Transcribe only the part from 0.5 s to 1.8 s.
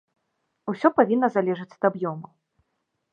Усё павінна залежыць